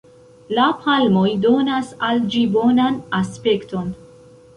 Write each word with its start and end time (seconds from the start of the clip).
La 0.59 0.63
palmoj 0.85 1.25
donas 1.43 1.91
al 2.07 2.21
ĝi 2.37 2.41
bonan 2.55 2.97
aspekton. 3.19 3.93